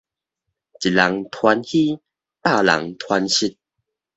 [0.03, 0.11] 一人傳虛，百
[2.63, 3.37] 人傳實